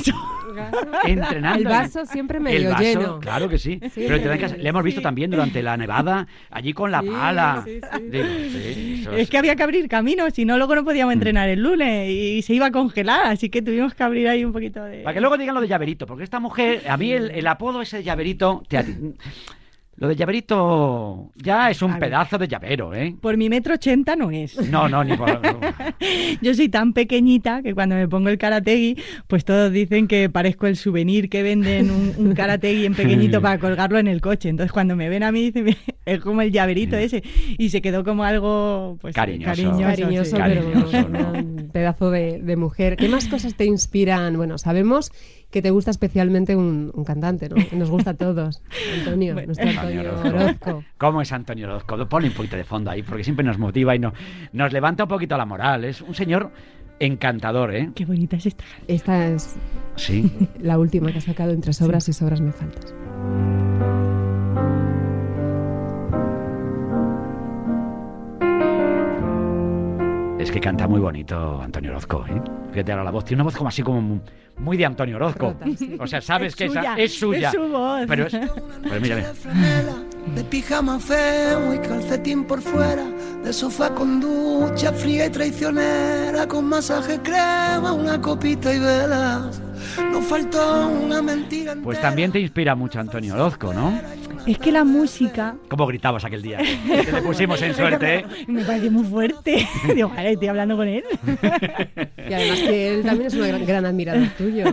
[1.06, 1.58] Entrenando.
[1.60, 3.20] El vaso siempre medio El vaso, lleno.
[3.20, 3.80] Claro que sí.
[3.84, 7.00] Sí, Pero te da que- le hemos visto también durante la nevada, allí con la
[7.00, 7.62] Sí, pala.
[7.64, 8.04] sí, sí.
[8.10, 11.18] Digo, sí, eso Es que había que abrir caminos, si no luego no podíamos Mm.
[11.18, 14.52] entrenar el lunes y se iba a congelar, así que tuvimos que abrir ahí un
[14.52, 14.98] poquito de...
[15.04, 17.80] Para que luego digan lo de llaverito, porque esta mujer, a mí el, el apodo
[17.80, 18.84] ese de llaverito, te
[19.98, 22.00] lo de llaverito ya es A un ver.
[22.00, 23.14] pedazo de llavero, ¿eh?
[23.20, 24.56] Por mi metro ochenta no es.
[24.70, 25.40] No, no, ni por...
[26.42, 30.66] Yo soy tan pequeñita que cuando me pongo el karategui, pues todos dicen que parezco
[30.66, 34.48] el souvenir que venden un, un karategui en pequeñito para colgarlo en el coche.
[34.48, 37.22] Entonces cuando me ven a mí dicen, es como el llaverito ese.
[37.58, 39.46] Y se quedó como algo pues, Cariñoso.
[39.50, 39.82] cariñoso.
[39.82, 40.42] Cariñoso, sí.
[40.44, 41.32] pero Cariñoso, ¿no?
[41.32, 42.96] un pedazo de, de mujer.
[42.96, 44.36] ¿Qué más cosas te inspiran?
[44.36, 45.10] Bueno, sabemos
[45.50, 47.54] que te gusta especialmente un, un cantante, ¿no?
[47.54, 48.62] Que nos gusta a todos.
[48.98, 49.46] Antonio, Bueno.
[49.46, 50.70] nuestro Antonio Antonio Orozco.
[50.70, 50.84] Orozco.
[50.98, 52.08] ¿Cómo es Antonio Orozco?
[52.08, 54.12] Ponle un poquito de fondo ahí, porque siempre nos motiva y no,
[54.52, 55.84] nos levanta un poquito la moral.
[55.84, 56.50] Es un señor
[56.98, 57.90] encantador, ¿eh?
[57.94, 58.64] Qué bonita es esta.
[58.88, 59.56] Esta es
[59.96, 60.30] Sí.
[60.60, 62.94] la última que ha sacado entre sobras y sobras me faltas.
[70.46, 72.40] Es que canta muy bonito Antonio Orozco, ¿eh?
[72.70, 74.20] Fíjate ahora la voz, tiene una voz como así como
[74.58, 75.56] muy de Antonio Orozco.
[75.58, 75.96] Rota, sí.
[75.98, 77.48] O sea, sabes Es que suya, esa es suya.
[77.48, 78.04] es su voz.
[78.06, 78.26] Pero.
[78.86, 79.16] Pues mira.
[79.34, 79.96] franela,
[80.36, 83.04] de pijama feo y calcetín por fuera,
[83.42, 89.60] de sofá con ducha fría y traicionera, con masaje crema, una copita y velas.
[90.12, 93.98] No faltó una mentira Pues también te inspira mucho Antonio Orozco, ¿no?
[94.46, 96.58] Es que la música ¿Cómo gritabas aquel día?
[96.58, 98.24] Que le pusimos en suerte, ¿eh?
[98.46, 99.66] me parece muy fuerte.
[99.94, 101.02] Digo, vale, estoy hablando con él.
[102.28, 104.64] Y además que él también es un gran, gran admirador tuyo.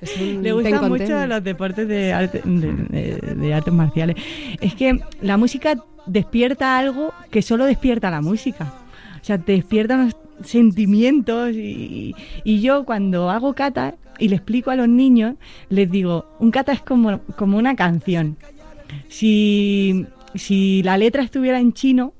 [0.00, 2.72] Es un Le gustan mucho los deportes de, arte- de,
[3.20, 4.16] de- de artes marciales.
[4.60, 5.74] Es que la música
[6.06, 8.72] despierta algo que solo despierta la música.
[9.20, 14.70] O sea, te despierta unos sentimientos y, y yo cuando hago kata y le explico
[14.70, 15.34] a los niños,
[15.68, 18.36] les digo, un kata es como, como una canción.
[19.08, 22.12] Si, si la letra estuviera en chino,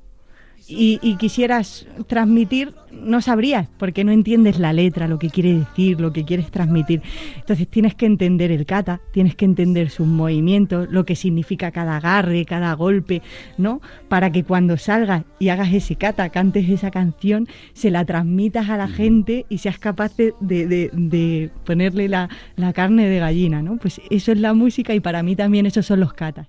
[0.68, 6.00] y, y quisieras transmitir, no sabrías, porque no entiendes la letra, lo que quiere decir,
[6.00, 7.02] lo que quieres transmitir.
[7.37, 11.98] Entonces tienes que entender el kata, tienes que entender sus movimientos, lo que significa cada
[11.98, 13.22] agarre, cada golpe,
[13.59, 13.81] ¿no?
[14.09, 18.76] Para que cuando salgas y hagas ese kata, cantes esa canción, se la transmitas a
[18.76, 23.62] la gente y seas capaz de, de- de- de ponerle la, la carne de gallina,
[23.62, 23.76] ¿no?
[23.76, 26.48] Pues eso es la música y para mí también esos son los katas.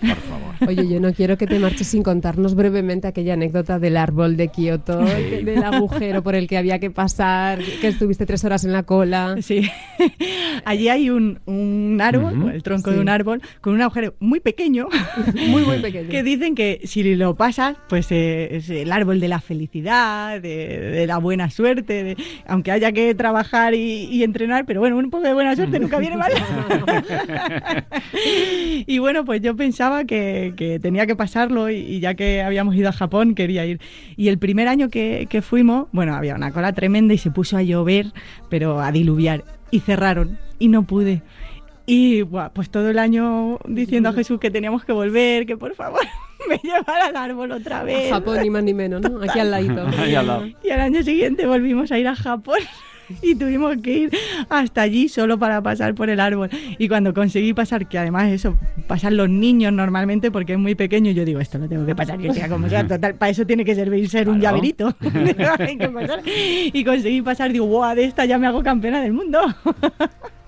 [0.00, 0.54] Por favor.
[0.68, 4.48] Oye, yo no quiero que te marches sin contarnos brevemente aquella anécdota del árbol de
[4.48, 5.44] Kioto, Sí.
[5.44, 9.36] del agujero por el que había que pasar, que estuviste tres horas en la cola.
[9.42, 9.68] Sí.
[10.64, 12.96] Allí hay un, un árbol, el tronco Sí.
[12.96, 14.88] de un árbol, con un agujero muy pequeño,
[15.48, 16.08] Muy, muy pequeño.
[16.08, 20.80] que dicen que si lo pasas, pues eh, es el árbol de la felicidad, de,
[20.80, 25.10] de la buena suerte, de- aunque haya que trabajar y, y entrenar, pero bueno, un
[25.10, 26.32] poco de buena suerte nunca viene mal.
[28.86, 32.74] y bueno, pues yo pensaba que, que tenía que pasarlo y, y ya que habíamos
[32.74, 33.80] ido a Japón quería ir.
[34.16, 37.56] Y el primer año que, que fuimos, bueno, había una cola tremenda y se puso
[37.56, 38.06] a llover,
[38.48, 39.44] pero a diluviar.
[39.70, 41.22] Y cerraron y no pude.
[41.86, 45.74] Y buah, pues todo el año diciendo a Jesús que teníamos que volver, que por
[45.74, 46.00] favor
[46.48, 48.10] me llevara al árbol otra vez.
[48.10, 49.22] Japón, ni más ni menos, ¿no?
[49.22, 49.86] Aquí al ladito.
[49.98, 50.46] Ahí al lado.
[50.64, 52.58] Y al año siguiente volvimos a ir a Japón
[53.22, 54.10] y tuvimos que ir
[54.48, 56.50] hasta allí solo para pasar por el árbol.
[56.78, 61.10] Y cuando conseguí pasar, que además eso, pasan los niños normalmente porque es muy pequeño,
[61.12, 63.64] yo digo, esto lo tengo que pasar yo, sea como sea, total, para eso tiene
[63.64, 64.56] que servir ser un Claro.
[64.56, 64.96] llaverito.
[65.00, 67.94] Que y conseguí pasar, digo, ¡buah!
[67.94, 69.40] De esta ya me hago campeona del mundo.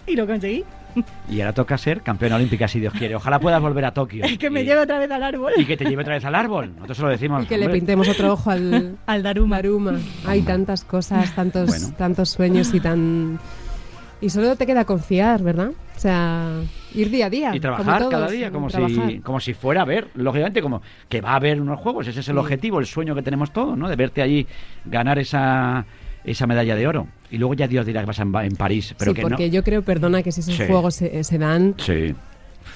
[0.07, 0.65] y lo conseguí.
[1.31, 3.15] Y ahora toca ser campeona olímpica si Dios quiere.
[3.15, 4.25] Ojalá puedas volver a Tokio.
[4.25, 5.53] Es que me y, lleve otra vez al árbol.
[5.57, 6.73] y que te lleve otra vez al árbol.
[6.75, 7.45] Nosotros se lo decimos.
[7.45, 9.57] Y que le pintemos otro ojo al Al Daruma.
[9.57, 9.99] Maruma.
[10.27, 11.95] Hay tantas cosas, tantos, Bueno.
[11.97, 13.39] tantos sueños y tan...
[14.21, 15.71] Y solo te queda confiar, ¿verdad?
[15.97, 16.49] O sea,
[16.93, 17.49] ir día a día.
[17.55, 19.11] Y como trabajar todos, cada día, como trabajar.
[19.11, 22.19] si, como si fuera a ver, lógicamente, como que va a haber unos juegos, ese
[22.21, 22.41] es el Sí.
[22.41, 23.89] objetivo, el sueño que tenemos todos, ¿no?
[23.89, 24.45] De verte allí
[24.85, 25.85] ganar esa,
[26.31, 27.07] esa medalla de oro.
[27.31, 29.53] Y luego ya Dios dirá que vas en, en París, pero sí, que porque no.
[29.53, 30.65] yo creo, perdona, que si esos Sí.
[30.67, 32.15] juegos se, se dan, Sí.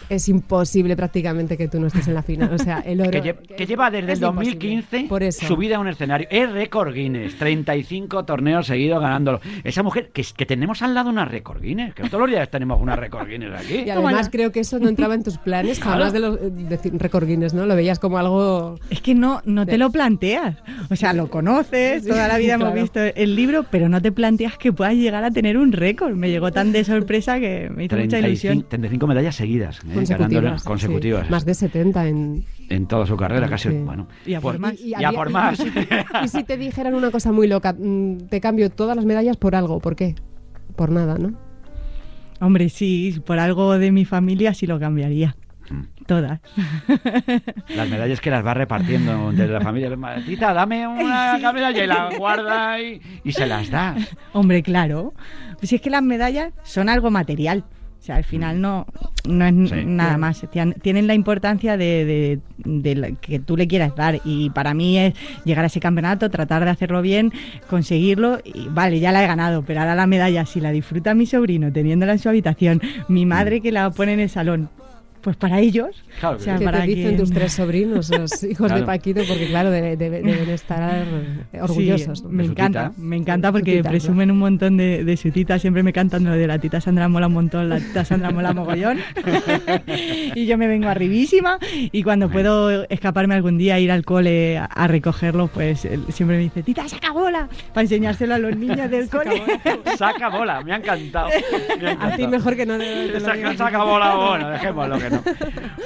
[0.08, 2.52] Es imposible prácticamente que tú no estés en la final.
[2.52, 3.10] O sea, el oro...
[3.10, 4.54] Que, lle- que lleva desde es el imposible.
[4.56, 5.46] 2015 Por eso.
[5.46, 6.26] subida a un escenario.
[6.30, 9.40] Es récord Guinness, 35 torneos seguidos ganándolo.
[9.64, 12.80] Esa mujer, que, que tenemos al lado una récord Guinness, que todos los días tenemos
[12.80, 13.74] una récord Guinness aquí.
[13.86, 15.98] Y además creo que eso no entraba en tus planes Claro.
[15.98, 16.38] jamás de los
[16.68, 17.66] decir récord Guinness, ¿no?
[17.66, 18.78] Lo veías como algo...
[18.90, 20.56] Es que no, no te lo planteas.
[20.90, 22.82] O sea, lo conoces, toda la vida hemos claro.
[22.82, 26.14] visto el libro, pero no te planteas que puedas llegar a tener un récord.
[26.14, 28.64] Me llegó tan de sorpresa que me hizo mucha 35, ilusión.
[28.68, 29.78] 35 medallas seguidas.
[29.78, 29.92] ¿eh?
[30.08, 30.44] Consecutivas.
[30.44, 31.26] ganándolo- consecutivas.
[31.26, 31.30] sí.
[31.30, 32.44] Más de 70 en...
[32.68, 33.68] en toda su carrera, casi.
[33.70, 33.76] Sí.
[33.84, 34.80] Bueno, Y a por más.
[34.80, 35.58] Y, a por más.
[35.60, 35.78] Y, si-
[36.24, 39.54] y si te dijeran una cosa muy loca, mm, te cambio todas las medallas por
[39.54, 40.14] algo, ¿por qué?
[40.76, 41.34] Por nada, ¿no?
[42.40, 45.36] Hombre, sí, por algo de mi familia sí lo cambiaría.
[45.70, 45.82] Mm.
[46.06, 46.40] Todas.
[47.76, 49.90] Las medallas que las va repartiendo entre la familia.
[50.26, 53.94] Tita, dame una medalla y la guarda y, y se las da.
[54.32, 55.14] Hombre, claro.
[55.58, 57.64] Pues si es que las medallas son algo material.
[58.02, 58.84] O sea, al final no,
[59.28, 59.84] no es Sí.
[59.86, 60.42] nada más.
[60.50, 64.20] Tien- Tienen la importancia de, de- de la que tú le quieras dar.
[64.24, 67.32] Y para mí es llegar a ese campeonato, tratar de hacerlo bien,
[67.70, 68.40] conseguirlo.
[68.44, 71.72] Y vale, ya la he ganado, pero ahora la medalla, si la disfruta mi sobrino
[71.72, 74.68] teniéndola en su habitación, mi madre que la pone en el salón,
[75.22, 76.02] pues para ellos.
[76.20, 76.58] Claro o que sea, sí.
[76.60, 78.80] ¿Qué para te dicen que- tus tres sobrinos, los hijos Claro.
[78.80, 79.22] de Paquito?
[79.26, 81.04] Porque claro, debe- debe- deben estar
[81.60, 82.24] orgullosos.
[82.24, 83.02] Me encanta, tita.
[83.02, 86.32] me encanta porque tita, presumen un montón de, de su tita, siempre me cantan lo
[86.32, 88.98] de la tita Sandra mola un montón, la tita Sandra mola mogollón.
[90.34, 94.64] y yo me vengo arribísima y cuando puedo escaparme algún día, ir al cole a,
[94.64, 98.90] a recogerlo, pues él siempre me dice, tita, saca bola, para enseñárselo a los niños
[98.90, 99.42] del cole.
[99.96, 101.28] Saca bola, me ha encantado.
[101.80, 102.28] me ha A ti encantado.
[102.30, 103.56] mejor que no te, te lo Saca, digan.
[103.58, 105.22] saca bola, bueno, dejémoslo que no.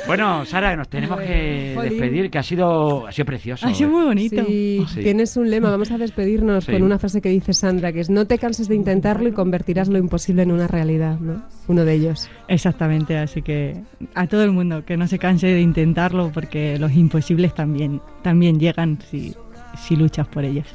[0.06, 1.90] Bueno, Sara, nos tenemos que Jolín.
[1.90, 3.66] despedir, que ha sido, ha sido precioso.
[3.66, 3.92] Ha sido ¿eh?
[3.92, 4.44] muy bonito.
[4.46, 5.00] Sí, Sí.
[5.02, 5.70] tienes un lema.
[5.70, 6.72] Vamos a despedirnos Sí.
[6.72, 9.88] con una frase que dice Sandra, que es no te canses de intentarlo y convertirás
[9.88, 11.42] lo imposible en una realidad, ¿no?
[11.68, 12.30] Uno de ellos.
[12.48, 13.82] Exactamente, así que
[14.14, 18.58] a todo el mundo que no se canse de intentarlo porque los imposibles también, también
[18.60, 19.34] llegan si,
[19.76, 20.66] si luchas por ellos.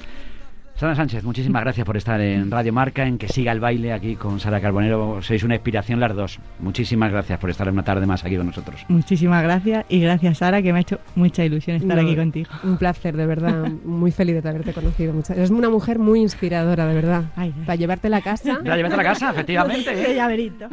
[0.81, 4.15] Sara Sánchez, muchísimas gracias por estar en Radio Marca, en que siga el baile aquí
[4.15, 5.21] con Sara Carbonero.
[5.21, 6.39] Sois una inspiración las dos.
[6.57, 8.83] Muchísimas gracias por estar una tarde más aquí con nosotros.
[8.87, 12.49] Muchísimas gracias y gracias Sara que me ha hecho mucha ilusión estar No, aquí contigo.
[12.63, 13.69] Un placer, de verdad.
[13.85, 15.13] Muy feliz de haberte conocido.
[15.29, 17.25] Eres una mujer muy inspiradora, de verdad.
[17.35, 17.63] Ay, ay.
[17.63, 18.59] Para llevarte a la casa.
[18.63, 19.91] Ya, llévate a la casa, efectivamente.
[20.11, 20.15] ¿eh?
[20.15, 20.67] llaverito.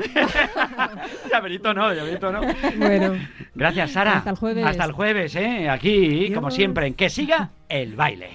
[1.30, 2.40] Llaverito no, llaverito no.
[2.78, 3.12] Bueno,
[3.54, 4.16] Gracias, Sara.
[4.16, 4.64] Hasta el jueves.
[4.64, 5.68] Hasta el jueves, ¿eh?
[5.68, 8.30] Aquí, como siempre, en que siga el baile.